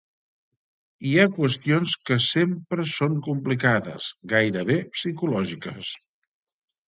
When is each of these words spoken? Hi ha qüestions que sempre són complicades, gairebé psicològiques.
Hi 1.07 1.11
ha 1.17 1.25
qüestions 1.35 1.91
que 2.09 2.17
sempre 2.27 2.87
són 2.93 3.19
complicades, 3.27 4.07
gairebé 4.33 4.79
psicològiques. 4.95 5.93